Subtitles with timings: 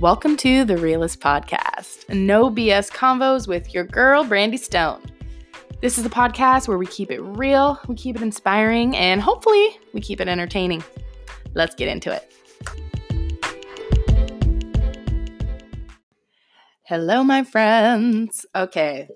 [0.00, 2.08] Welcome to the Realist Podcast.
[2.08, 5.02] No BS convos with your girl, Brandy Stone.
[5.80, 9.78] This is a podcast where we keep it real, we keep it inspiring, and hopefully
[9.92, 10.82] we keep it entertaining.
[11.54, 12.32] Let's get into it.
[16.84, 18.46] Hello, my friends.
[18.56, 19.08] Okay,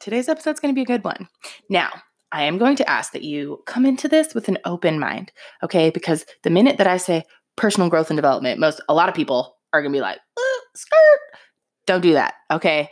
[0.00, 1.28] today's episode's going to be a good one.
[1.68, 1.90] Now,
[2.32, 5.32] I am going to ask that you come into this with an open mind,
[5.62, 5.90] okay?
[5.90, 7.24] Because the minute that I say
[7.56, 10.60] personal growth and development, most a lot of people are going to be like, uh,
[10.74, 11.20] skirt.
[11.86, 12.90] Don't do that, okay?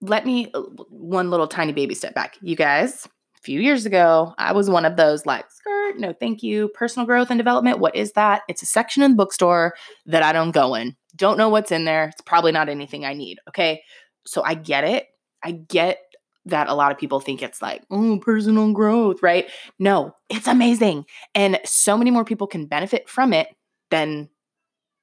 [0.00, 2.36] Let me uh, one little tiny baby step back.
[2.40, 3.06] You guys,
[3.36, 6.68] a few years ago, I was one of those like, skirt, no thank you.
[6.68, 8.42] Personal growth and development, what is that?
[8.48, 9.74] It's a section in the bookstore
[10.06, 10.96] that I don't go in.
[11.14, 12.08] Don't know what's in there.
[12.08, 13.82] It's probably not anything I need, okay?
[14.26, 15.06] So I get it.
[15.42, 15.98] I get
[16.46, 19.48] that a lot of people think it's like, oh, personal growth, right?
[19.78, 21.04] No, it's amazing.
[21.34, 23.48] And so many more people can benefit from it
[23.90, 24.28] than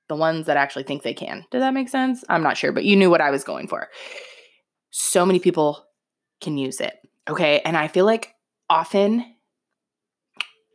[0.10, 1.46] the ones that actually think they can.
[1.52, 2.24] Did that make sense?
[2.28, 3.88] I'm not sure, but you knew what I was going for.
[4.92, 5.86] So many people
[6.42, 6.96] can use it.
[7.30, 7.62] Okay.
[7.62, 8.34] And I feel like
[8.70, 9.24] often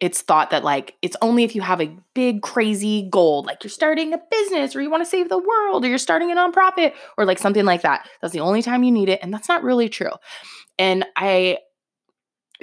[0.00, 3.70] it's thought that like it's only if you have a big crazy goal like you're
[3.70, 6.92] starting a business or you want to save the world or you're starting a nonprofit
[7.16, 9.62] or like something like that that's the only time you need it and that's not
[9.62, 10.10] really true
[10.78, 11.56] and i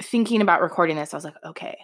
[0.02, 1.78] thinking about recording this i was like okay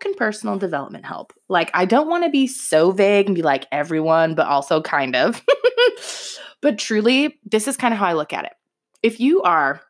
[0.00, 1.32] can personal development help?
[1.48, 5.16] Like i don't want to be so vague and be like everyone but also kind
[5.16, 5.42] of.
[6.60, 8.52] But truly this is kind of how i look at it.
[9.02, 9.82] If you are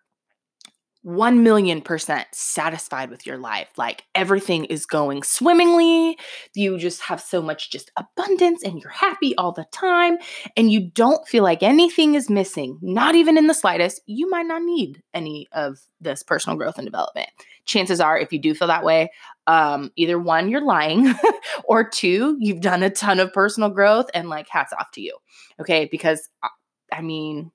[1.04, 3.68] 1 million percent satisfied with your life.
[3.76, 6.18] Like everything is going swimmingly.
[6.54, 10.16] You just have so much just abundance and you're happy all the time
[10.56, 14.00] and you don't feel like anything is missing, not even in the slightest.
[14.06, 17.28] You might not need any of this personal growth and development.
[17.66, 19.10] Chances are, if you do feel that way,
[19.46, 21.14] um, either one, you're lying,
[21.64, 25.16] or two, you've done a ton of personal growth and like hats off to you.
[25.60, 25.86] Okay.
[25.90, 26.48] Because uh,
[26.90, 27.50] I mean,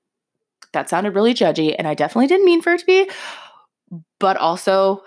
[0.74, 3.10] that sounded really judgy, and I definitely didn't mean for it to be.
[4.20, 5.04] But also,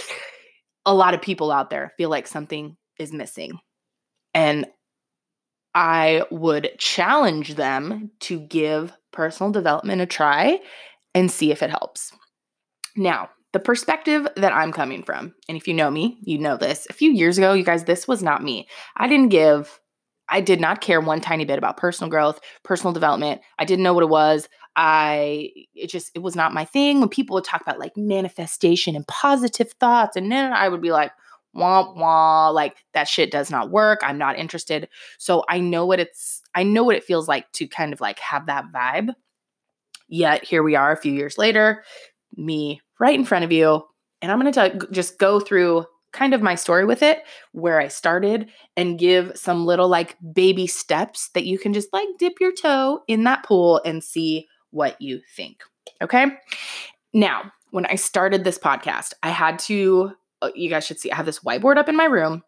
[0.86, 3.58] a lot of people out there feel like something is missing.
[4.34, 4.66] And
[5.74, 10.58] I would challenge them to give personal development a try
[11.14, 12.12] and see if it helps.
[12.96, 16.86] Now, the perspective that I'm coming from, and if you know me, you know this.
[16.88, 18.66] A few years ago, you guys, this was not me.
[18.96, 19.78] I didn't give,
[20.28, 23.42] I did not care one tiny bit about personal growth, personal development.
[23.58, 24.48] I didn't know what it was.
[24.76, 27.00] I it just it was not my thing.
[27.00, 30.92] When people would talk about like manifestation and positive thoughts, and then I would be
[30.92, 31.12] like,
[31.54, 34.00] wah wah, like that shit does not work.
[34.02, 34.88] I'm not interested.
[35.18, 38.18] So I know what it's I know what it feels like to kind of like
[38.20, 39.10] have that vibe.
[40.08, 41.84] Yet here we are a few years later,
[42.36, 43.82] me right in front of you,
[44.20, 47.22] and I'm gonna t- just go through kind of my story with it,
[47.52, 52.08] where I started, and give some little like baby steps that you can just like
[52.18, 55.62] dip your toe in that pool and see what you think.
[56.02, 56.26] Okay.
[57.12, 61.16] Now, when I started this podcast, I had to, uh, you guys should see, I
[61.16, 62.42] have this whiteboard up in my room.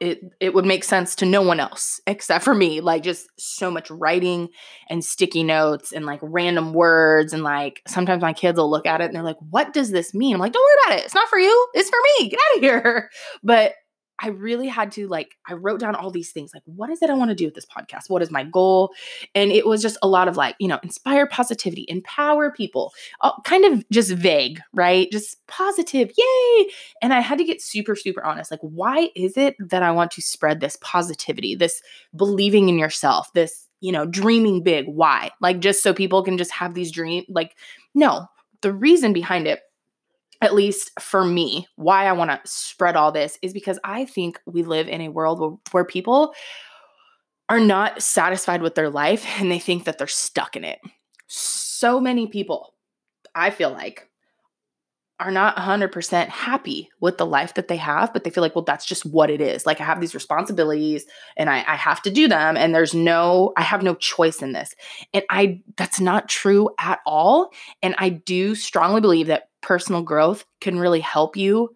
[0.00, 2.80] It, it would make sense to no one else except for me.
[2.80, 4.48] Like, just so much writing
[4.88, 7.32] and sticky notes and like random words.
[7.32, 10.14] And like, sometimes my kids will look at it and they're like, What does this
[10.14, 10.34] mean?
[10.34, 11.04] I'm like, Don't worry about it.
[11.06, 11.68] It's not for you.
[11.74, 12.28] It's for me.
[12.28, 13.10] Get out of here.
[13.42, 13.72] But
[14.24, 17.10] I really had to like, I wrote down all these things like, what is it
[17.10, 18.08] I want to do with this podcast?
[18.08, 18.94] What is my goal?
[19.34, 23.42] And it was just a lot of like, you know, inspire positivity, empower people, all,
[23.44, 25.10] kind of just vague, right?
[25.12, 26.70] Just positive, yay.
[27.02, 28.50] And I had to get super, super honest.
[28.50, 31.82] Like, why is it that I want to spread this positivity, this
[32.16, 34.86] believing in yourself, this, you know, dreaming big?
[34.86, 35.32] Why?
[35.42, 37.26] Like, just so people can just have these dreams?
[37.28, 37.54] Like,
[37.94, 38.26] no,
[38.62, 39.60] the reason behind it
[40.44, 44.40] at least for me, why I want to spread all this is because I think
[44.46, 46.34] we live in a world where, people
[47.48, 50.80] are not satisfied with their life and they think that they're stuck in it.
[51.26, 52.74] So many people,
[53.34, 54.08] I feel like,
[55.20, 58.64] are not 100% happy with the life that they have, but they feel like, well,
[58.64, 59.64] that's just what it is.
[59.64, 61.06] Like, I have these responsibilities
[61.36, 64.52] and I, I have to do them, and there's no, I have no choice in
[64.52, 64.74] this.
[65.12, 67.50] And I, that's not true at all.
[67.80, 71.70] And I do strongly believe that personal growth can really help you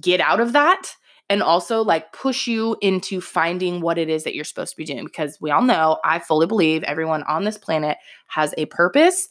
[0.00, 0.92] get out of that
[1.30, 4.84] and also like push you into finding what it is that you're supposed to be
[4.84, 7.96] doing because we all know i fully believe everyone on this planet
[8.32, 9.28] has a purpose.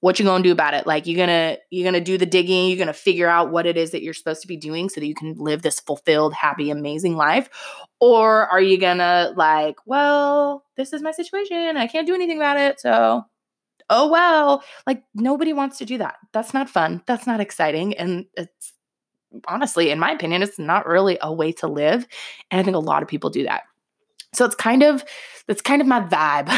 [0.00, 0.84] What you gonna do about it?
[0.86, 3.92] Like you're gonna you're gonna do the digging you're gonna figure out what it is
[3.92, 7.16] that you're supposed to be doing so that you can live this fulfilled happy amazing
[7.16, 7.48] life?
[8.00, 11.76] Or are you gonna like well this is my situation.
[11.76, 13.22] I can't do anything about it so
[13.90, 16.16] oh well like nobody wants to do that.
[16.32, 17.02] That's not fun.
[17.06, 17.96] That's not exciting.
[17.96, 18.72] And it's
[19.48, 22.06] honestly in my opinion it's not really a way to live.
[22.50, 23.62] And i think a lot of people do that.
[24.34, 25.04] So it's kind of
[25.46, 26.50] that's kind of my vibe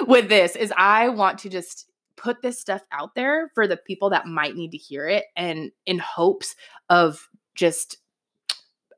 [0.06, 4.10] with this is I want to just put this stuff out there for the people
[4.10, 6.54] that might need to hear it and in hopes
[6.88, 7.98] of just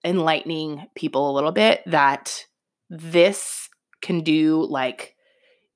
[0.05, 2.45] enlightening people a little bit that
[2.89, 3.69] this
[4.01, 5.16] can do like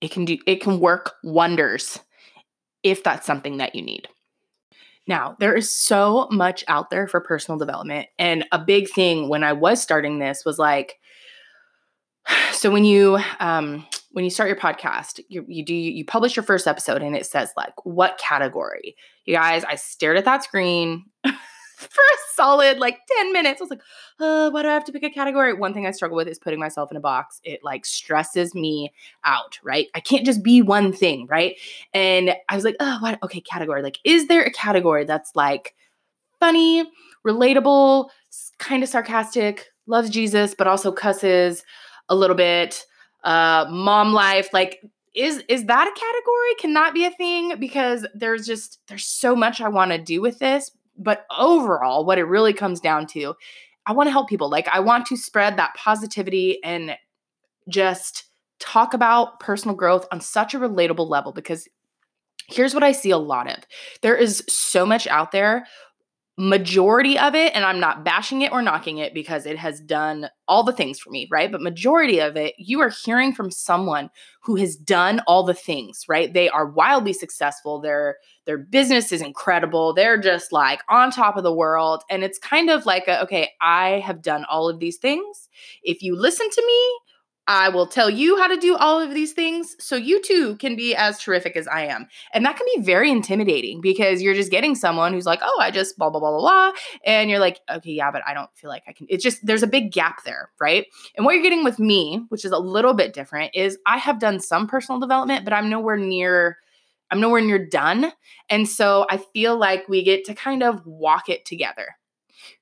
[0.01, 2.01] it can do it can work wonders
[2.83, 4.09] if that's something that you need.
[5.07, 9.43] Now, there is so much out there for personal development and a big thing when
[9.43, 10.99] I was starting this was like
[12.53, 16.43] so when you um when you start your podcast, you, you do you publish your
[16.43, 18.97] first episode and it says like what category.
[19.25, 21.05] You guys, I stared at that screen
[21.81, 23.61] for a solid like 10 minutes.
[23.61, 23.83] I was like,
[24.19, 25.53] uh, why do I have to pick a category?
[25.53, 27.41] One thing I struggle with is putting myself in a box.
[27.45, 28.93] It like stresses me
[29.25, 29.89] out, right?
[29.95, 31.57] I can't just be one thing, right?
[31.95, 33.19] And I was like, oh, what?
[33.23, 33.83] Okay, category.
[33.83, 35.75] Like, is there a category that's like
[36.39, 36.85] funny,
[37.27, 38.11] relatable,
[38.59, 41.65] kind of sarcastic, loves Jesus, but also cusses
[42.09, 42.85] a little bit?
[43.25, 44.81] uh mom life like
[45.15, 49.35] is is that a category can that be a thing because there's just there's so
[49.35, 50.71] much i want to do with this
[51.01, 53.35] but overall what it really comes down to
[53.87, 56.97] i want to help people like i want to spread that positivity and
[57.69, 58.25] just
[58.61, 61.67] talk about personal growth on such a relatable level because
[62.49, 63.57] here's what i see a lot of.
[64.03, 65.67] There is so much out there
[66.41, 70.27] majority of it and i'm not bashing it or knocking it because it has done
[70.49, 71.53] all the things for me right?
[71.53, 74.09] But majority of it you are hearing from someone
[74.43, 76.33] who has done all the things right?
[76.33, 77.81] They are wildly successful.
[77.81, 78.17] Their
[78.47, 79.93] their business is incredible.
[79.93, 82.03] They're just like on top of the world.
[82.09, 85.49] And it's kind of like a, okay i have done all of these things.
[85.83, 86.99] If you listen to me
[87.51, 90.77] I will tell you how to do all of these things so you too can
[90.77, 92.07] be as terrific as I am.
[92.33, 95.73] And that can be very intimidating because you're just getting someone who's like, oh, I
[95.73, 96.73] just blah, blah, blah, blah, blah.
[97.05, 99.09] And you're like, okay, yeah, but I don't feel like I can.
[99.11, 100.87] It's just, there's a big gap there, right?
[101.17, 104.21] And what you're getting with me, which is a little bit different, is I have
[104.21, 106.59] done some personal development, but I'm nowhere near.
[107.11, 108.13] I'm nowhere near done.
[108.49, 111.97] And so I feel like we get to kind of walk it together.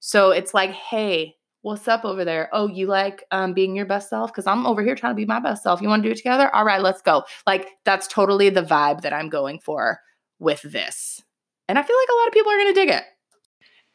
[0.00, 2.48] So it's like, hey, What's up over there?
[2.52, 4.32] Oh, you like um, being your best self?
[4.32, 5.82] Because I'm over here trying to be my best self.
[5.82, 6.54] You want to do it together?
[6.54, 7.24] All right, let's go.
[7.46, 10.00] Like, that's totally the vibe that I'm going for
[10.38, 11.20] with this.
[11.68, 13.02] And I feel like a lot of people are going to dig it.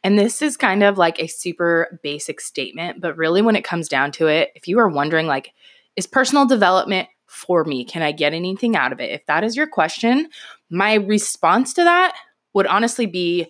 [0.04, 3.88] And this is kind of like a super basic statement, but really, when it comes
[3.88, 5.54] down to it, if you are wondering, like,
[5.96, 7.86] is personal development for me?
[7.86, 9.12] Can I get anything out of it?
[9.12, 10.30] If that is your question,
[10.70, 12.16] my response to that
[12.54, 13.48] would honestly be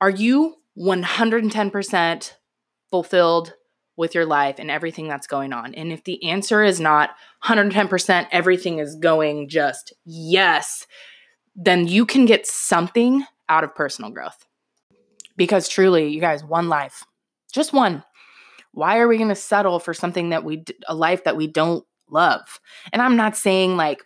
[0.00, 2.32] Are you 110%
[2.90, 3.54] fulfilled
[3.96, 5.74] with your life and everything that's going on?
[5.74, 7.10] And if the answer is not
[7.44, 10.86] 110%, everything is going just yes,
[11.54, 14.46] then you can get something out of personal growth.
[15.36, 17.04] Because truly, you guys, one life,
[17.52, 18.04] just one.
[18.72, 21.84] Why are we going to settle for something that we, a life that we don't
[22.08, 22.60] love?
[22.92, 24.02] And I'm not saying like,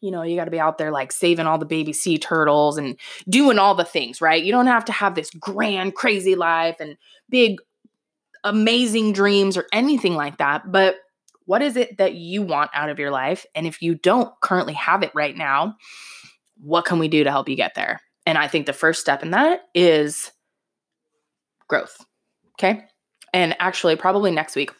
[0.00, 2.78] you know, you got to be out there like saving all the baby sea turtles
[2.78, 2.96] and
[3.28, 4.42] doing all the things, right?
[4.42, 6.96] You don't have to have this grand, crazy life and
[7.28, 7.58] big
[8.48, 10.96] amazing dreams or anything like that, but
[11.44, 13.46] what is it that you want out of your life?
[13.54, 15.76] And if you don't currently have it right now,
[16.60, 18.00] what can we do to help you get there?
[18.26, 20.30] And I think the first step in that is
[21.68, 22.04] growth.
[22.54, 22.84] Okay.
[23.32, 24.72] And actually, probably next week,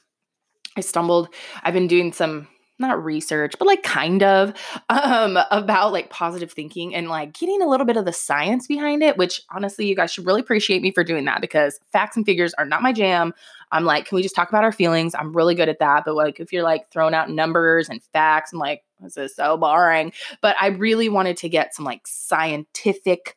[0.77, 1.29] I stumbled,
[1.63, 2.49] I've been doing some
[2.79, 4.53] not research, but like kind of
[4.89, 9.03] um, about like positive thinking and like getting a little bit of the science behind
[9.03, 12.27] it, which honestly, you guys should really appreciate me for doing that because facts and
[12.27, 13.35] figures are not my jam.
[13.73, 15.15] I'm like, can we just talk about our feelings?
[15.15, 16.05] I'm really good at that.
[16.05, 19.57] But like, if you're like throwing out numbers and facts, I'm like, this is so
[19.57, 20.13] boring.
[20.41, 23.37] But I really wanted to get some like scientific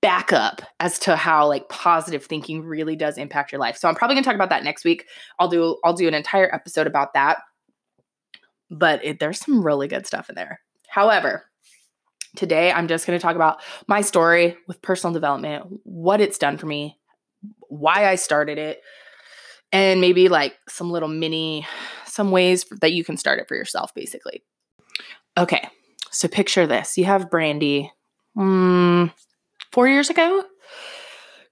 [0.00, 3.76] backup as to how like positive thinking really does impact your life.
[3.76, 5.06] So I'm probably going to talk about that next week.
[5.38, 7.38] I'll do I'll do an entire episode about that
[8.70, 10.60] but it, there's some really good stuff in there.
[10.88, 11.44] However,
[12.36, 16.56] today I'm just going to talk about my story with personal development, what it's done
[16.56, 16.98] for me,
[17.68, 18.82] why I started it,
[19.72, 21.66] and maybe like some little mini,
[22.06, 24.42] some ways that you can start it for yourself, basically.
[25.38, 25.68] Okay,
[26.10, 27.92] so picture this you have Brandy
[28.36, 29.12] mm,
[29.72, 30.44] four years ago.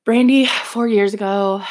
[0.05, 1.63] Brandy, four years ago,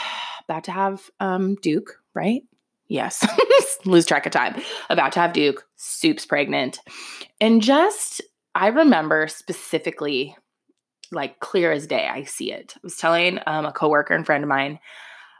[0.47, 2.43] about to have um, Duke, right?
[2.87, 3.25] Yes,
[3.85, 4.61] lose track of time.
[4.89, 6.79] About to have Duke, Soup's pregnant.
[7.41, 8.21] And just,
[8.55, 10.35] I remember specifically,
[11.11, 12.73] like clear as day, I see it.
[12.75, 14.79] I was telling um, a coworker and friend of mine,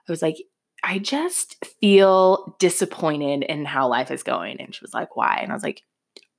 [0.08, 0.38] I was like,
[0.88, 4.62] I just feel disappointed in how life is going.
[4.62, 5.39] And she was like, why?
[5.41, 5.82] And I was like,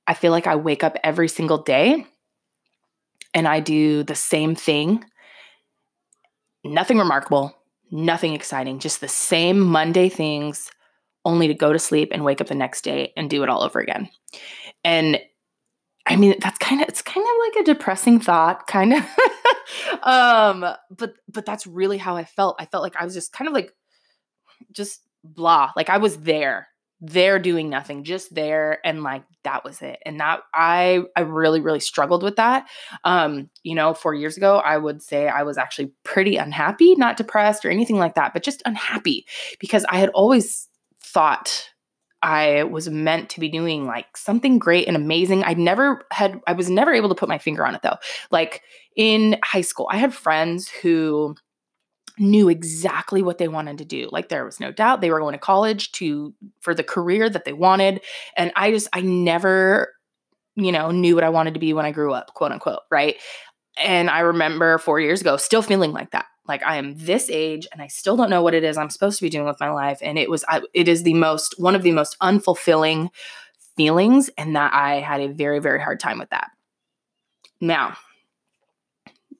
[0.07, 2.07] I feel like I wake up every single day
[3.35, 5.05] and I do the same thing.
[6.63, 7.55] Nothing remarkable,
[7.91, 10.71] nothing exciting, just the same Monday things
[11.25, 13.61] only to go to sleep and wake up the next day and do it all
[13.61, 14.09] over again.
[14.83, 15.21] And
[16.07, 19.05] I mean, that's kind of it's kind of like a depressing thought, kind of.
[20.01, 22.55] um, but but that's really how I felt.
[22.57, 23.75] I felt like I was just kind of like
[24.71, 25.71] just blah.
[25.75, 26.69] Like I was there
[27.01, 31.61] there doing nothing just there and like that was it and that i i really
[31.61, 32.67] really struggled with that
[33.05, 37.15] um you know 4 years ago i would say i was actually pretty unhappy not
[37.15, 39.25] depressed or anything like that but just unhappy
[39.61, 40.67] because i had always
[41.01, 41.69] thought
[42.21, 45.45] I was meant to be doing like something great and amazing.
[45.45, 47.95] I never had, I was never able to put my finger on it though.
[48.29, 48.61] Like
[48.97, 51.35] in high school, I had friends who
[52.19, 54.09] knew exactly what they wanted to do.
[54.11, 57.45] Like there was no doubt they were going to college to for the career that
[57.45, 58.01] they wanted.
[58.35, 59.93] And I just I never,
[60.55, 63.15] you know, knew what I wanted to be when I grew up, quote unquote, right?
[63.77, 66.25] And I remember 4 years ago still feeling like that.
[66.47, 69.19] Like I am this age and I still don't know what it is I'm supposed
[69.19, 71.75] to be doing with my life and it was I, it is the most one
[71.75, 73.09] of the most unfulfilling
[73.77, 76.51] feelings and that I had a very very hard time with that.
[77.61, 77.97] Now,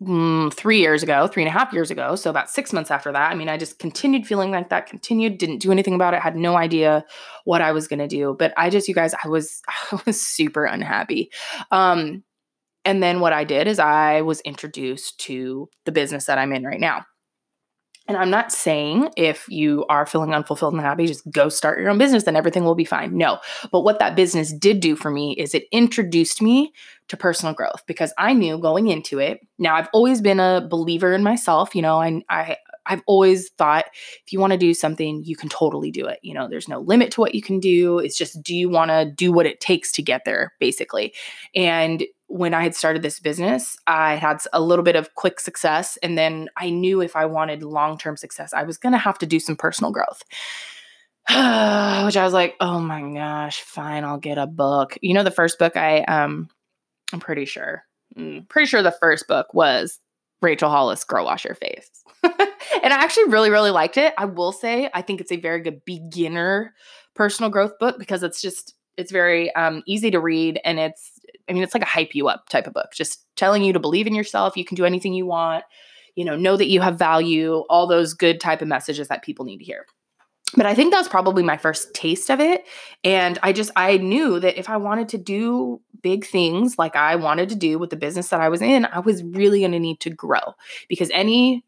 [0.02, 2.16] mm, three years ago, three and a half years ago.
[2.16, 5.38] So about six months after that, I mean, I just continued feeling like that, continued,
[5.38, 7.06] didn't do anything about it, had no idea
[7.46, 8.36] what I was going to do.
[8.38, 11.32] But I just, you guys, I was, I was super unhappy.
[11.72, 12.24] Um,
[12.86, 16.64] and then what I did is I was introduced to the business that I'm in
[16.64, 17.06] right now.
[18.10, 21.92] And I'm not saying if you are feeling unfulfilled and happy, just go start your
[21.92, 23.16] own business and everything will be fine.
[23.16, 23.38] No.
[23.72, 26.74] But what that business did do for me is it introduced me
[27.10, 29.42] to personal growth because I knew going into it.
[29.60, 31.76] Now, I've always been a believer in myself.
[31.76, 33.86] You know, I, I I've always thought
[34.26, 36.18] if you want to do something, you can totally do it.
[36.24, 38.00] You know, there's no limit to what you can do.
[38.00, 41.14] It's just, do you want to do what it takes to get there, basically?
[41.54, 45.98] And when I had started this business, I had a little bit of quick success.
[46.04, 49.18] And then I knew if I wanted long term success, I was going to have
[49.20, 50.24] to do some personal growth.
[51.30, 54.98] Which I was like, oh my gosh, fine, I'll get a book.
[55.02, 56.50] You know, the first book I, um,
[57.12, 57.84] I'm pretty sure,
[58.18, 60.00] mm, pretty sure the first book was
[60.42, 61.90] Rachel Hollis, Girl Wash Your Face.
[62.24, 62.34] and
[62.94, 64.14] I actually really, really liked it.
[64.18, 66.74] I will say, I think it's a very good beginner
[67.16, 71.19] personal growth book because it's just, it's very um, easy to read and it's
[71.50, 73.80] I mean, it's like a hype you up type of book, just telling you to
[73.80, 74.56] believe in yourself.
[74.56, 75.64] You can do anything you want,
[76.16, 79.46] you know, know that you have value, all those good type of messages that people
[79.46, 79.86] need to hear.
[80.56, 82.66] But I think that was probably my first taste of it.
[83.04, 87.16] And I just, I knew that if I wanted to do big things like I
[87.16, 89.80] wanted to do with the business that I was in, I was really going to
[89.80, 90.56] need to grow
[90.88, 91.64] because any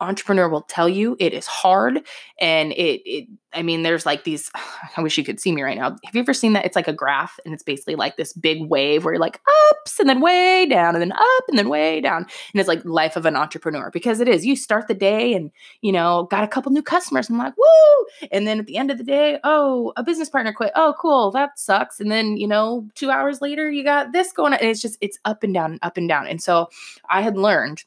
[0.00, 2.02] entrepreneur will tell you it is hard
[2.40, 4.50] and it, it i mean there's like these
[4.96, 5.90] i wish you could see me right now.
[6.04, 6.64] Have you ever seen that?
[6.64, 10.00] It's like a graph and it's basically like this big wave where you're like ups
[10.00, 12.22] and then way down and then up and then way down.
[12.22, 14.46] And it's like life of an entrepreneur because it is.
[14.46, 15.50] You start the day and
[15.82, 17.28] you know got a couple new customers.
[17.28, 18.06] I'm like woo!
[18.32, 20.72] And then at the end of the day oh a business partner quit.
[20.74, 21.30] Oh cool.
[21.30, 22.00] That sucks.
[22.00, 24.58] And then you know two hours later you got this going on.
[24.60, 26.26] And it's just it's up and down and up and down.
[26.26, 26.68] And so
[27.10, 27.84] i had learned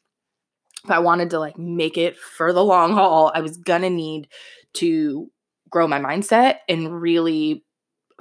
[0.83, 4.27] if I wanted to like make it for the long haul, I was gonna need
[4.75, 5.29] to
[5.69, 7.63] grow my mindset and really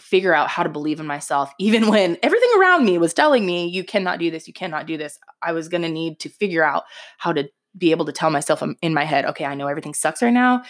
[0.01, 3.67] figure out how to believe in myself, even when everything around me was telling me,
[3.67, 5.19] you cannot do this, you cannot do this.
[5.43, 6.85] I was gonna need to figure out
[7.19, 10.23] how to be able to tell myself in my head, okay, I know everything sucks
[10.23, 10.63] right now.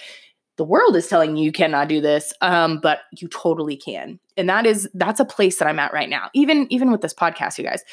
[0.56, 4.18] The world is telling you you cannot do this, um, but you totally can.
[4.38, 6.30] And that is that's a place that I'm at right now.
[6.34, 7.84] Even even with this podcast, you guys,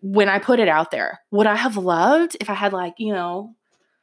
[0.00, 3.12] when I put it out there, would I have loved if I had like, you
[3.12, 3.54] know,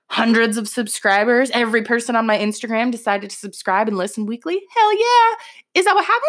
[0.07, 1.49] hundreds of subscribers?
[1.51, 4.61] Every person on my Instagram decided to subscribe and listen weekly?
[4.75, 5.35] Hell yeah.
[5.73, 6.23] Is that what happened?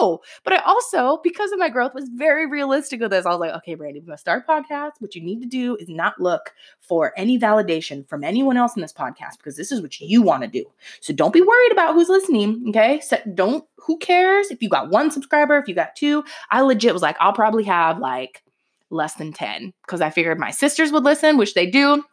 [0.00, 0.18] No.
[0.42, 3.24] But I also, because of my growth, was very realistic with this.
[3.24, 5.76] I was like, okay, Brandy, when I start a podcast, what you need to do
[5.76, 9.80] is not look for any validation from anyone else in this podcast because this is
[9.80, 10.64] what you want to do.
[11.00, 12.64] So don't be worried about who's listening.
[12.70, 13.00] Okay.
[13.00, 16.24] So don't, who cares if you got one subscriber, if you got two?
[16.50, 18.42] I legit was like, I'll probably have like
[18.90, 22.04] less than 10 because I figured my sisters would listen, which they do.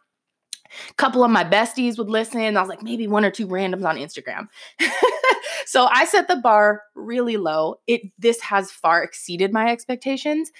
[0.90, 2.56] A couple of my besties would listen.
[2.56, 4.48] I was like, maybe one or two randoms on Instagram.
[5.66, 7.76] so I set the bar really low.
[7.86, 10.50] It this has far exceeded my expectations,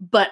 [0.00, 0.28] but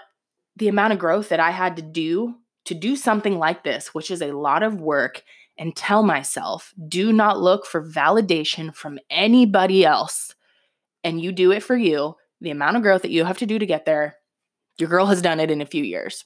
[0.57, 4.11] the amount of growth that I had to do to do something like this, which
[4.11, 5.23] is a lot of work,
[5.59, 10.35] and tell myself, do not look for validation from anybody else.
[11.03, 12.15] And you do it for you.
[12.41, 14.17] The amount of growth that you have to do to get there
[14.79, 16.25] your girl has done it in a few years.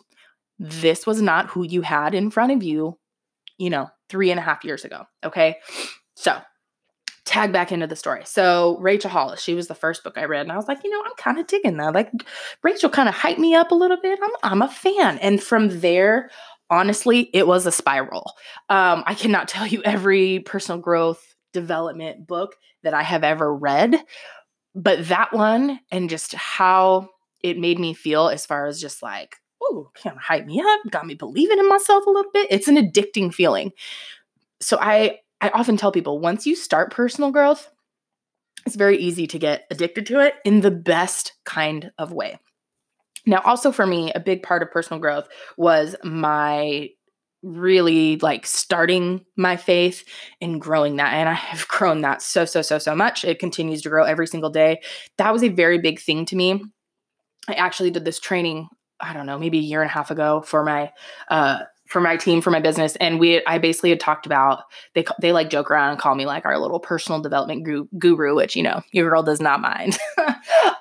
[0.59, 2.99] This was not who you had in front of you,
[3.59, 5.05] you know, three and a half years ago.
[5.25, 5.57] Okay.
[6.17, 6.39] So
[7.25, 8.23] tag back into the story.
[8.25, 10.91] So Rachel Hollis, she was the first book I read, and I was like, you
[10.91, 11.95] know, I'm kind of digging that.
[11.95, 12.11] Like
[12.63, 14.19] Rachel kind of hyped me up a little bit.
[14.23, 15.19] I'm I'm a fan.
[15.19, 16.31] And from there,
[16.71, 18.33] honestly, it was a spiral.
[18.69, 23.97] Um, I cannot tell you every personal growth development book that I have ever read.
[24.75, 27.09] But that one and just how
[27.43, 31.07] it made me feel as far as just like, oh, of hype me up, got
[31.07, 32.49] me believing in myself a little bit.
[32.51, 33.73] It's an addicting feeling.
[34.61, 37.71] So I I often tell people once you start personal growth,
[38.67, 42.39] it's very easy to get addicted to it in the best kind of way.
[43.27, 46.91] Now, also for me, a big part of personal growth was my
[47.43, 50.05] really like starting my faith
[50.43, 51.15] and growing that.
[51.15, 53.25] And I have grown that so, so, so, so much.
[53.25, 54.81] It continues to grow every single day.
[55.19, 56.63] That was a very big thing to me.
[57.49, 58.69] I actually did this training,
[59.01, 60.93] I don't know, maybe a year and a half ago for my
[61.29, 62.97] uh, for my team for my business.
[62.97, 64.63] And we i basically had talked about
[64.95, 67.65] they they like joke around and call me like our little personal development
[67.99, 69.99] guru which you know your girl does not mind.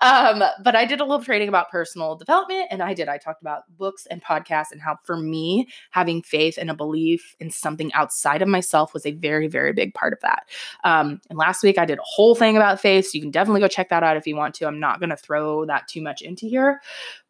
[0.02, 3.10] Um, but i did a little training about personal development and i did.
[3.10, 7.36] I talked about books and podcasts and how for me having faith and a belief
[7.40, 10.44] in something outside of myself was a very very big part of that.
[10.84, 13.62] Um, and last week i did a whole thing about faith so you can definitely
[13.62, 14.68] go check that out if you want to.
[14.68, 16.82] I'm not going to throw that too much into here.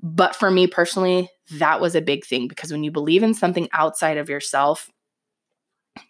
[0.01, 3.69] But for me personally that was a big thing because when you believe in something
[3.73, 4.89] outside of yourself,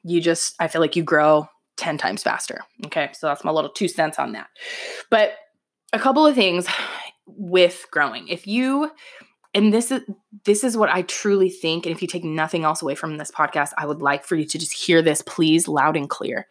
[0.03, 2.61] you just, I feel like you grow 10 times faster.
[2.85, 3.09] Okay.
[3.13, 4.47] So that's my little two cents on that.
[5.09, 5.33] But
[5.93, 6.67] a couple of things
[7.25, 8.27] with growing.
[8.27, 8.91] If you,
[9.53, 10.01] and this is
[10.45, 13.31] this is what I truly think and if you take nothing else away from this
[13.31, 16.47] podcast I would like for you to just hear this please loud and clear.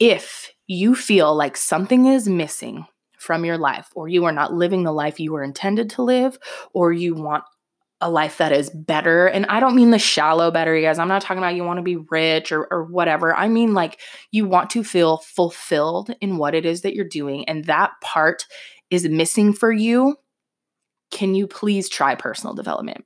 [0.00, 2.86] If you feel like something is missing
[3.18, 6.38] from your life or you are not living the life you were intended to live
[6.72, 7.44] or you want
[8.02, 9.26] a life that is better.
[9.26, 10.98] And I don't mean the shallow better, you guys.
[10.98, 13.34] I'm not talking about you want to be rich or, or whatever.
[13.34, 17.48] I mean, like, you want to feel fulfilled in what it is that you're doing.
[17.48, 18.46] And that part
[18.90, 20.16] is missing for you.
[21.10, 23.04] Can you please try personal development?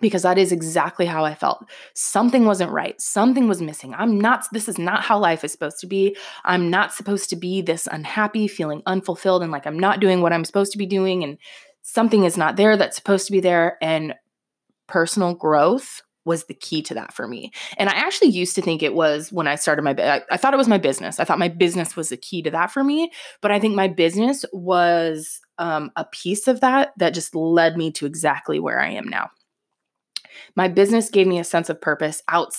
[0.00, 1.64] Because that is exactly how I felt.
[1.94, 2.98] Something wasn't right.
[3.00, 3.94] Something was missing.
[3.94, 6.16] I'm not, this is not how life is supposed to be.
[6.44, 10.32] I'm not supposed to be this unhappy, feeling unfulfilled, and like I'm not doing what
[10.32, 11.22] I'm supposed to be doing.
[11.22, 11.38] And
[11.82, 13.76] something is not there that's supposed to be there.
[13.82, 14.14] And
[14.86, 17.50] personal growth was the key to that for me.
[17.78, 20.54] And I actually used to think it was when I started my I, I thought
[20.54, 21.18] it was my business.
[21.18, 23.88] I thought my business was the key to that for me, but I think my
[23.88, 28.90] business was um, a piece of that that just led me to exactly where I
[28.90, 29.30] am now.
[30.56, 32.54] My business gave me a sense of purpose out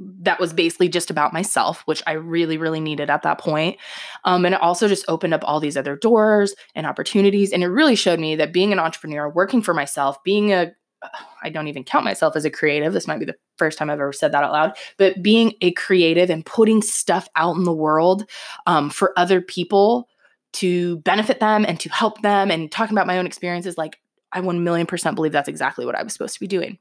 [0.00, 3.78] that was basically just about myself, which I really, really needed at that point.
[4.24, 7.52] Um, and it also just opened up all these other doors and opportunities.
[7.52, 10.72] And it really showed me that being an entrepreneur, working for myself, being a
[11.42, 12.92] I don't even count myself as a creative.
[12.92, 14.76] This might be the first time I've ever said that out loud.
[14.96, 18.28] But being a creative and putting stuff out in the world
[18.66, 20.08] um, for other people
[20.54, 23.98] to benefit them and to help them and talking about my own experiences, like
[24.32, 26.78] I 1 million percent believe that's exactly what I was supposed to be doing.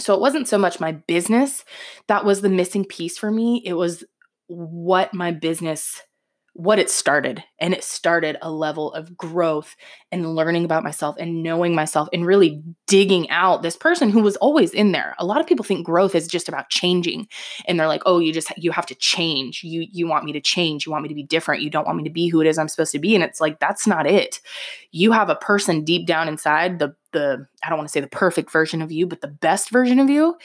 [0.00, 1.64] So it wasn't so much my business
[2.06, 3.62] that was the missing piece for me.
[3.64, 4.04] It was
[4.46, 6.00] what my business
[6.58, 7.44] what it started.
[7.60, 9.76] And it started a level of growth
[10.10, 14.34] and learning about myself and knowing myself and really digging out this person who was
[14.38, 15.14] always in there.
[15.20, 17.28] A lot of people think growth is just about changing.
[17.68, 19.62] And they're like, "Oh, you just you have to change.
[19.62, 20.84] You you want me to change.
[20.84, 21.62] You want me to be different.
[21.62, 23.40] You don't want me to be who it is I'm supposed to be." And it's
[23.40, 24.40] like that's not it.
[24.90, 28.08] You have a person deep down inside, the the I don't want to say the
[28.08, 30.36] perfect version of you, but the best version of you.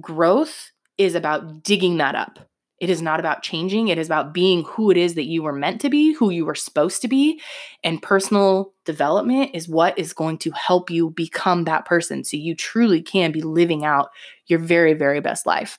[0.00, 2.38] Growth is about digging that up
[2.82, 3.86] it is not about changing.
[3.86, 6.44] It is about being who it is that you were meant to be, who you
[6.44, 7.40] were supposed to be.
[7.84, 12.56] And personal development is what is going to help you become that person so you
[12.56, 14.10] truly can be living out
[14.48, 15.78] your very, very best life.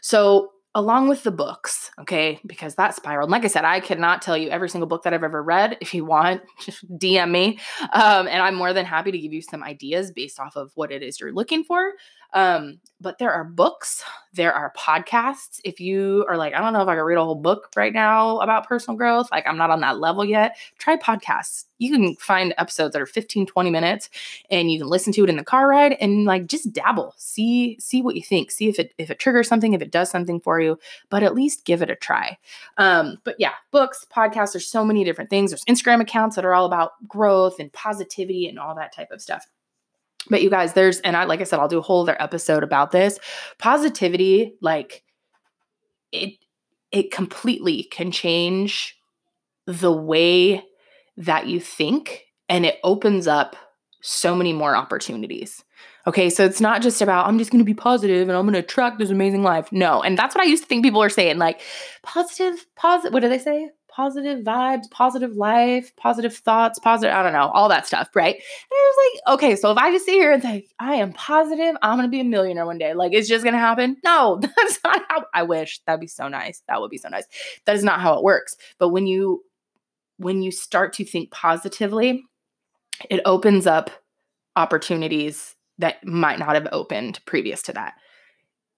[0.00, 3.28] So, along with the books, okay, because that spiraled.
[3.28, 5.76] Like I said, I cannot tell you every single book that I've ever read.
[5.82, 7.58] If you want, just DM me.
[7.92, 10.90] Um, and I'm more than happy to give you some ideas based off of what
[10.90, 11.92] it is you're looking for.
[12.32, 15.60] Um, but there are books, there are podcasts.
[15.64, 17.92] If you are like, I don't know if I can read a whole book right
[17.92, 21.64] now about personal growth, like I'm not on that level yet, try podcasts.
[21.78, 24.08] You can find episodes that are 15, 20 minutes
[24.50, 27.14] and you can listen to it in the car ride and like just dabble.
[27.18, 28.50] See, see what you think.
[28.50, 30.78] See if it if it triggers something, if it does something for you,
[31.10, 32.38] but at least give it a try.
[32.78, 35.50] Um, but yeah, books, podcasts, there's so many different things.
[35.50, 39.20] There's Instagram accounts that are all about growth and positivity and all that type of
[39.20, 39.46] stuff.
[40.28, 42.62] But you guys, there's, and I, like I said, I'll do a whole other episode
[42.62, 43.18] about this.
[43.58, 45.02] Positivity, like
[46.12, 46.34] it,
[46.90, 48.96] it completely can change
[49.66, 50.64] the way
[51.16, 53.56] that you think and it opens up
[54.02, 55.64] so many more opportunities.
[56.06, 58.54] Okay, so it's not just about I'm just going to be positive and I'm going
[58.54, 59.70] to attract this amazing life.
[59.70, 61.60] No, and that's what I used to think people are saying like
[62.02, 63.12] positive, positive.
[63.12, 63.70] What do they say?
[63.94, 68.34] Positive vibes, positive life, positive thoughts, positive, I don't know, all that stuff, right?
[68.34, 71.12] And I was like, okay, so if I just sit here and say, I am
[71.12, 73.96] positive, I'm gonna be a millionaire one day, like it's just gonna happen.
[74.02, 75.80] No, that's not how I wish.
[75.86, 76.62] That'd be so nice.
[76.68, 77.24] That would be so nice.
[77.66, 78.56] That is not how it works.
[78.78, 79.42] But when you
[80.16, 82.24] when you start to think positively,
[83.10, 83.90] it opens up
[84.56, 87.94] opportunities that might not have opened previous to that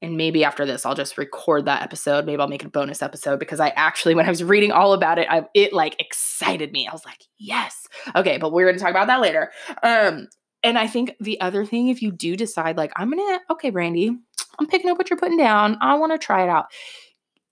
[0.03, 2.27] and maybe after this i'll just record that episode.
[2.27, 5.19] Maybe i'll make a bonus episode because i actually when i was reading all about
[5.19, 6.87] it I, it like excited me.
[6.87, 7.87] I was like yes.
[8.15, 9.51] Okay but we're going to talk about that later.
[9.83, 10.29] Um
[10.63, 14.17] and i think the other thing if you do decide like i'm gonna okay brandy
[14.59, 15.77] i'm picking up what you're putting down.
[15.81, 16.67] I want to try it out.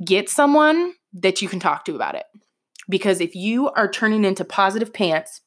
[0.04, 2.24] Get someone that you can talk to about it.
[2.88, 5.40] Because if you are turning into positive pants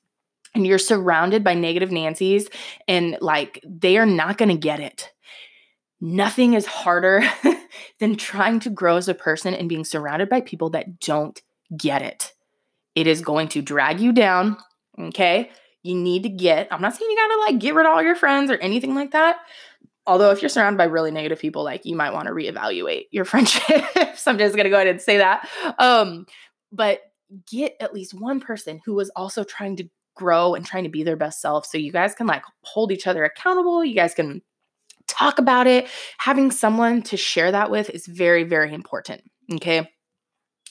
[0.54, 2.48] and you're surrounded by negative nancys
[2.88, 5.12] and like they are not going to get it
[6.02, 7.24] Nothing is harder
[8.00, 11.42] than trying to grow as a person and being surrounded by people that don't
[11.78, 12.34] get it.
[12.96, 14.58] It is going to drag you down.
[15.00, 15.52] Okay.
[15.84, 18.16] You need to get, I'm not saying you gotta like get rid of all your
[18.16, 19.38] friends or anything like that.
[20.08, 23.26] Although, if you're surrounded by really negative people, like you might want to reevaluate your
[23.26, 24.28] friendships.
[24.28, 25.48] I'm just gonna go ahead and say that.
[25.80, 26.26] Um,
[26.72, 27.02] but
[27.52, 31.04] get at least one person who is also trying to grow and trying to be
[31.04, 33.84] their best self so you guys can like hold each other accountable.
[33.84, 34.42] You guys can
[35.16, 35.88] talk about it.
[36.18, 39.24] Having someone to share that with is very, very important.
[39.54, 39.90] Okay.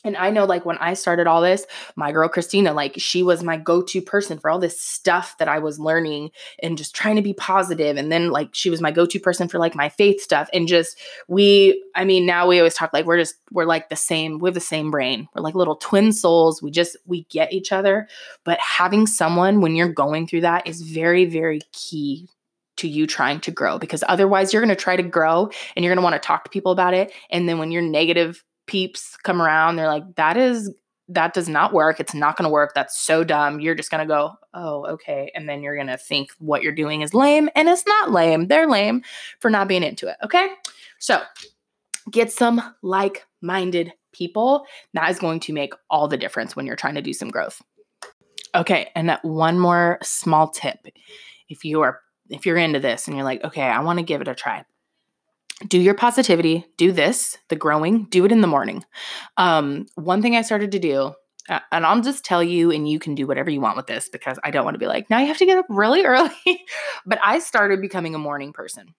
[0.07, 1.65] And I know, like, when I started all this,
[1.97, 5.49] my girl Christina, like, she was my go to person for all this stuff that
[5.49, 6.31] I was learning
[6.63, 7.97] and just trying to be positive.
[7.97, 10.51] And then, like, she was my go to person for like my faith stuff.
[10.53, 13.97] And just, we, I mean, now we always talk like we're just, we're like the
[13.97, 15.27] same, we have the same brain.
[15.35, 16.63] We're like little twin souls.
[16.63, 18.07] We just, we get each other.
[18.45, 22.29] But having someone when you're going through that is very, very key
[22.77, 25.95] to you trying to grow because otherwise you're going to try to grow and you're
[25.95, 27.13] going to want to talk to people about it.
[27.31, 30.73] And then when your negative peeps come around they're like that is
[31.09, 32.01] that does not work.
[32.01, 32.73] It's not going to work.
[32.75, 33.61] That's so dumb.
[33.61, 35.31] You're just going to go oh okay.
[35.35, 38.49] And then you're going to think what you're doing is lame and it's not lame.
[38.49, 39.03] They're lame
[39.41, 40.49] for not being into it okay?
[40.99, 41.21] So
[42.11, 44.65] get some like-minded people.
[44.95, 47.61] That is going to make all the difference when you're trying to do some growth.
[48.55, 50.79] Okay and that one more small tip.
[51.51, 54.21] If you are if you're into this and you're like, okay, I want to give
[54.21, 54.65] it a try,
[55.67, 58.85] do your positivity, do this, the growing, do it in the morning.
[59.37, 61.13] Um, one thing I started to do,
[61.49, 64.09] uh, and I'll just tell you, and you can do whatever you want with this
[64.09, 66.31] because I don't want to be like, now you have to get up really early.
[67.07, 68.95] but I started becoming a morning person.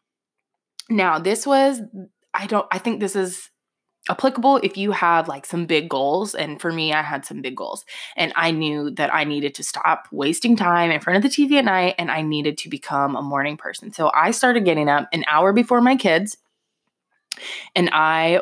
[0.90, 1.82] Now, this was,
[2.34, 3.50] I don't, I think this is
[4.10, 6.36] applicable if you have like some big goals.
[6.36, 7.86] And for me, I had some big goals.
[8.16, 11.58] And I knew that I needed to stop wasting time in front of the TV
[11.58, 13.92] at night and I needed to become a morning person.
[13.92, 16.38] So I started getting up an hour before my kids.
[17.76, 18.42] And I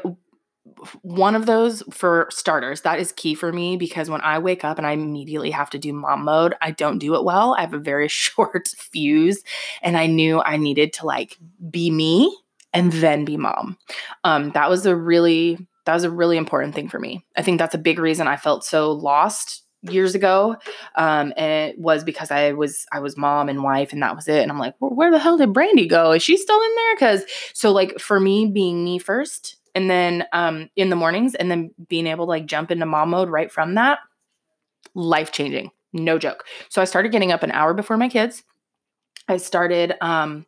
[1.02, 4.78] one of those for starters that is key for me because when i wake up
[4.78, 7.74] and i immediately have to do mom mode i don't do it well i have
[7.74, 9.44] a very short fuse
[9.82, 11.38] and i knew i needed to like
[11.70, 12.36] be me
[12.74, 13.78] and then be mom.
[14.24, 17.26] Um, that was a really that was a really important thing for me.
[17.36, 20.56] I think that's a big reason I felt so lost years ago.
[20.96, 24.28] Um, and it was because I was I was mom and wife, and that was
[24.28, 24.42] it.
[24.42, 26.12] And I'm like, well, where the hell did Brandy go?
[26.12, 26.96] Is she still in there?
[26.96, 31.52] Because so like for me, being me first, and then um, in the mornings, and
[31.52, 34.00] then being able to like jump into mom mode right from that,
[34.96, 36.46] life changing, no joke.
[36.70, 38.44] So I started getting up an hour before my kids.
[39.28, 40.46] I started um,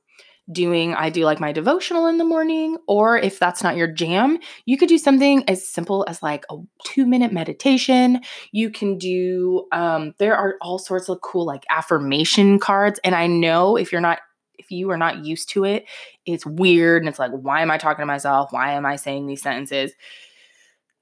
[0.52, 4.38] doing I do like my devotional in the morning or if that's not your jam,
[4.66, 8.22] you could do something as simple as like a 2-minute meditation.
[8.52, 13.28] You can do um there are all sorts of cool like affirmation cards and I
[13.28, 14.20] know if you're not
[14.58, 15.86] if you are not used to it,
[16.26, 18.52] it's weird and it's like why am I talking to myself?
[18.52, 19.94] Why am I saying these sentences?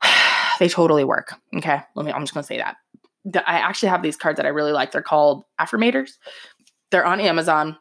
[0.60, 1.34] they totally work.
[1.58, 1.82] Okay?
[1.96, 2.78] Let me I'm just going to say that.
[3.48, 4.92] I actually have these cards that I really like.
[4.92, 6.12] They're called affirmators.
[6.92, 7.78] They're on Amazon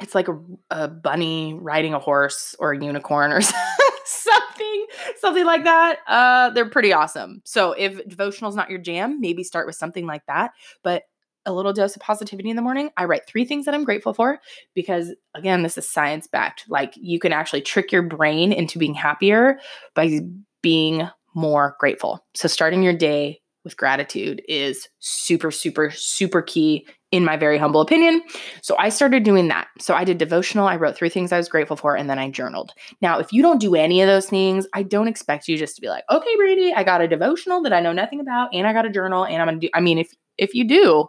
[0.00, 0.38] it's like a,
[0.70, 3.40] a bunny riding a horse or a unicorn or
[4.04, 4.86] something
[5.18, 5.98] something like that.
[6.06, 7.42] Uh they're pretty awesome.
[7.44, 10.52] So if devotional is not your jam maybe start with something like that.
[10.82, 11.04] But
[11.48, 14.12] a little dose of positivity in the morning i write three things that i'm grateful
[14.12, 14.40] for
[14.74, 18.94] because again this is science backed like you can actually trick your brain into being
[18.94, 19.56] happier
[19.94, 20.18] by
[20.60, 22.26] being more grateful.
[22.34, 27.80] So starting your day with gratitude is super super super key in my very humble
[27.80, 28.22] opinion.
[28.60, 29.68] So I started doing that.
[29.78, 30.66] So I did devotional.
[30.66, 32.72] I wrote three things I was grateful for, and then I journaled.
[33.00, 35.80] Now, if you don't do any of those things, I don't expect you just to
[35.80, 38.74] be like, okay, Brandy, I got a devotional that I know nothing about, and I
[38.74, 39.70] got a journal, and I'm gonna do.
[39.72, 41.08] I mean, if if you do,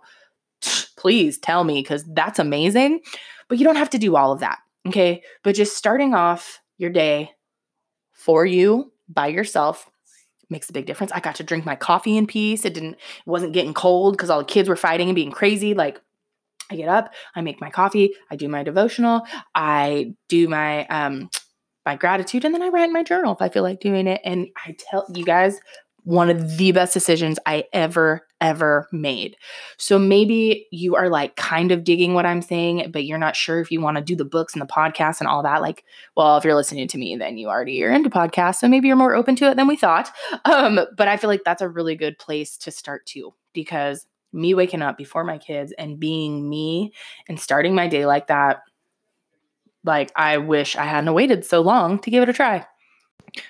[0.97, 3.01] please tell me because that's amazing.
[3.49, 4.59] But you don't have to do all of that.
[4.87, 5.21] Okay.
[5.43, 7.31] But just starting off your day
[8.13, 9.89] for you by yourself
[10.49, 11.11] makes a big difference.
[11.11, 12.65] I got to drink my coffee in peace.
[12.65, 15.73] It didn't, it wasn't getting cold because all the kids were fighting and being crazy.
[15.73, 15.99] Like,
[16.69, 19.21] I get up, I make my coffee, I do my devotional,
[19.55, 21.29] I do my um
[21.85, 24.19] my gratitude, and then I write in my journal if I feel like doing it.
[24.25, 25.59] And I tell you guys,
[26.03, 29.35] one of the best decisions I ever, ever made.
[29.77, 33.59] So maybe you are like kind of digging what I'm saying, but you're not sure
[33.59, 35.61] if you want to do the books and the podcast and all that.
[35.61, 35.83] Like,
[36.15, 38.57] well, if you're listening to me, then you already are into podcasts.
[38.57, 40.11] So maybe you're more open to it than we thought.
[40.45, 44.53] Um, but I feel like that's a really good place to start too, because me
[44.53, 46.93] waking up before my kids and being me
[47.27, 48.61] and starting my day like that,
[49.83, 52.65] like I wish I hadn't waited so long to give it a try.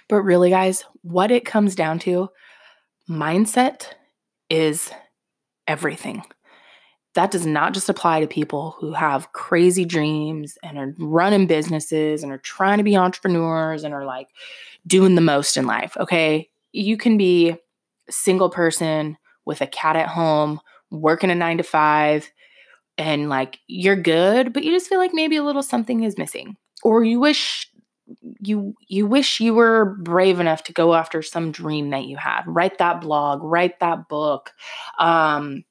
[0.08, 2.30] But really, guys, what it comes down to
[3.10, 3.88] mindset
[4.50, 4.92] is
[5.68, 6.24] everything.
[7.16, 12.22] That does not just apply to people who have crazy dreams and are running businesses
[12.22, 14.28] and are trying to be entrepreneurs and are like
[14.86, 15.98] doing the most in life.
[15.98, 16.50] Okay.
[16.74, 17.60] You can be a
[18.10, 20.60] single person with a cat at home,
[20.92, 22.30] working a nine to five,
[22.98, 26.58] and like you're good, but you just feel like maybe a little something is missing.
[26.84, 27.67] Or you wish
[28.41, 32.43] you you wish you were brave enough to go after some dream that you had.
[32.45, 34.52] Write that blog write that book.
[35.00, 35.63] Um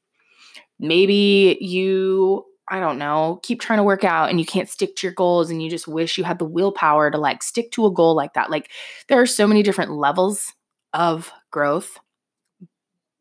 [0.79, 5.07] maybe you i don't know keep trying to work out and you can't stick to
[5.07, 7.93] your goals and you just wish you had the willpower to like stick to a
[7.93, 8.51] goal like that.
[8.51, 8.71] Like
[9.09, 10.53] there are so many different levels
[10.93, 11.99] of growth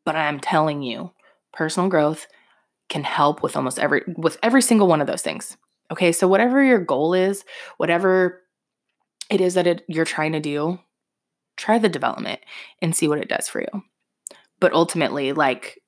[0.04, 1.10] but i'm telling you
[1.52, 2.26] personal growth
[2.88, 5.56] can help with almost every with every single one of those things.
[5.90, 7.44] Okay so whatever your goal is
[7.76, 8.42] whatever
[9.30, 10.78] it is that it, you're trying to do,
[11.56, 12.40] try the development
[12.80, 13.82] and see what it does for you.
[14.60, 15.80] But ultimately, like,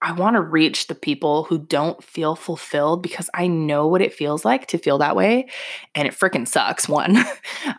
[0.00, 4.14] I want to reach the people who don't feel fulfilled because I know what it
[4.14, 5.48] feels like to feel that way.
[5.94, 7.18] And it freaking sucks, one.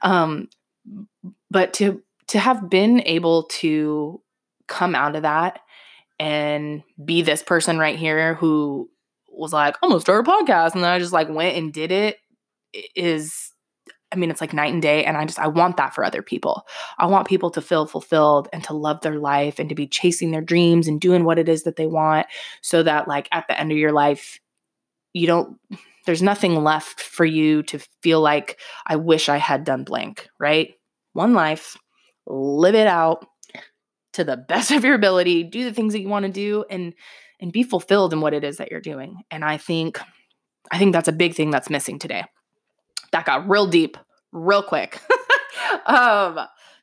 [0.02, 0.50] um,
[1.50, 4.22] but to to have been able to
[4.68, 5.62] come out of that
[6.20, 8.90] and be this person right here who
[9.32, 10.76] was like, I'm gonna start a podcast.
[10.76, 12.18] And then I just like went and did it
[12.96, 13.52] is
[14.12, 15.06] I mean, it's like night and day.
[15.06, 16.66] And I just, I want that for other people.
[16.98, 20.32] I want people to feel fulfilled and to love their life and to be chasing
[20.32, 22.28] their dreams and doing what it is that they want
[22.62, 24.40] so that, like, at the end of your life,
[25.14, 25.58] you don't,
[26.06, 30.74] there's nothing left for you to feel like, I wish I had done blank, right?
[31.14, 31.78] One life,
[32.26, 33.26] live it out
[34.14, 36.96] to the best of your ability, do the things that you want to do and,
[37.40, 39.22] and be fulfilled in what it is that you're doing.
[39.30, 40.00] And I think,
[40.72, 42.24] I think that's a big thing that's missing today
[43.12, 43.98] that got real deep
[44.32, 45.00] real quick.
[45.86, 46.40] um,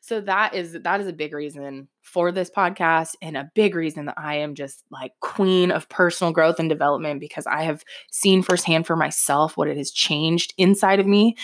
[0.07, 4.07] so that is that is a big reason for this podcast and a big reason
[4.07, 8.43] that I am just like queen of personal growth and development because I have seen
[8.43, 11.37] firsthand for myself what it has changed inside of me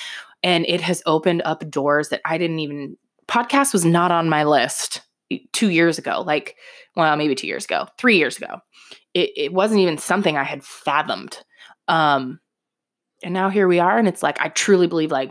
[0.45, 4.45] and it has opened up doors that I didn't even podcast was not on my
[4.45, 5.03] list
[5.53, 6.55] 2 years ago like
[6.95, 8.61] well maybe 2 years ago 3 years ago
[9.13, 11.37] it, it wasn't even something I had fathomed
[11.89, 12.39] um
[13.23, 15.31] and now here we are and it's like i truly believe like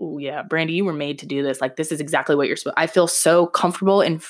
[0.00, 1.60] oh yeah brandy you were made to do this.
[1.60, 4.20] Like this is exactly what you're supposed i feel so comfortable in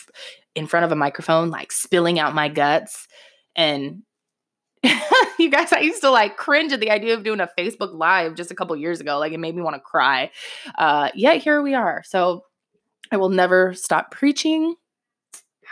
[0.54, 3.08] in front of a microphone like spilling out my guts
[3.56, 4.02] and
[5.38, 8.34] you guys i used to like cringe at the idea of doing a facebook live
[8.34, 10.30] just a couple years ago like it made me want to cry.
[10.76, 12.02] Uh yet here we are.
[12.04, 12.44] So
[13.10, 14.76] i will never stop preaching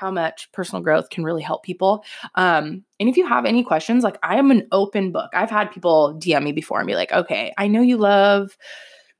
[0.03, 2.05] how much personal growth can really help people.
[2.35, 5.31] Um, and if you have any questions, like I am an open book.
[5.33, 8.57] I've had people DM me before and be like, okay, I know you love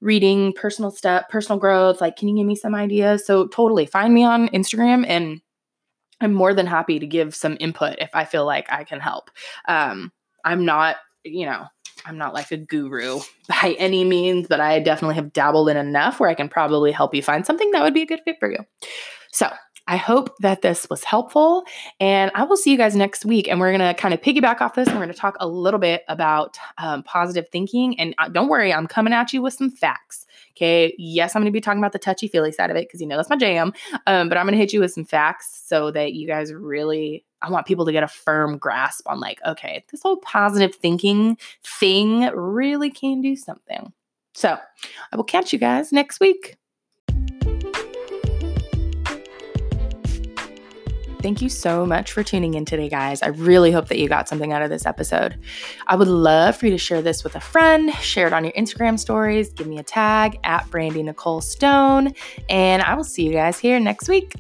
[0.01, 2.01] reading personal stuff, personal growth.
[2.01, 3.25] Like, can you give me some ideas?
[3.25, 5.41] So totally find me on Instagram and
[6.21, 9.31] I'm more than happy to give some input if I feel like I can help.
[9.69, 10.11] Um,
[10.45, 11.67] I'm not, you know,
[12.05, 16.19] I'm not like a guru by any means, but I definitely have dabbled in enough
[16.19, 18.51] where I can probably help you find something that would be a good fit for
[18.51, 18.59] you.
[19.33, 19.49] So,
[19.93, 21.67] I hope that this was helpful,
[22.01, 23.47] and I will see you guys next week.
[23.47, 26.03] And we're gonna kind of piggyback off this, and we're gonna talk a little bit
[26.09, 28.01] about um, positive thinking.
[28.01, 30.25] And uh, don't worry, I'm coming at you with some facts.
[30.57, 30.95] Okay.
[30.97, 33.19] Yes, I'm gonna be talking about the touchy feely side of it because you know
[33.19, 33.75] that's my jam.
[34.07, 37.27] Um, but I'm gonna hit you with some facts so that you guys really.
[37.43, 41.37] I want people to get a firm grasp on like, okay, this whole positive thinking
[41.63, 43.93] thing really can do something.
[44.33, 44.57] So
[45.13, 46.57] I will catch you guys next week.
[51.23, 53.23] Thank you so much for tuning in today, guys.
[53.23, 55.39] I really hope that you got something out of this episode.
[55.87, 58.53] I would love for you to share this with a friend, share it on your
[58.55, 62.15] Instagram stories, give me a tag at Brandy Nicole Stone,
[62.49, 64.35] and I will see you guys here next week.